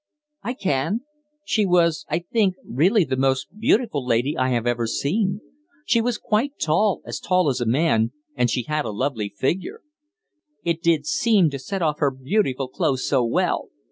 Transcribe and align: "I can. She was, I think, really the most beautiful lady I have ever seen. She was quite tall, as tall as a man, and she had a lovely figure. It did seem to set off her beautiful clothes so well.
"I 0.41 0.55
can. 0.55 1.01
She 1.45 1.63
was, 1.63 2.07
I 2.09 2.25
think, 2.33 2.55
really 2.65 3.03
the 3.03 3.15
most 3.15 3.49
beautiful 3.59 4.03
lady 4.03 4.35
I 4.35 4.49
have 4.49 4.65
ever 4.65 4.87
seen. 4.87 5.41
She 5.85 6.01
was 6.01 6.17
quite 6.17 6.57
tall, 6.57 7.03
as 7.05 7.19
tall 7.19 7.49
as 7.49 7.61
a 7.61 7.67
man, 7.67 8.11
and 8.35 8.49
she 8.49 8.63
had 8.63 8.83
a 8.83 8.89
lovely 8.91 9.29
figure. 9.29 9.83
It 10.63 10.81
did 10.81 11.05
seem 11.05 11.51
to 11.51 11.59
set 11.59 11.83
off 11.83 11.99
her 11.99 12.09
beautiful 12.09 12.67
clothes 12.67 13.07
so 13.07 13.23
well. 13.23 13.69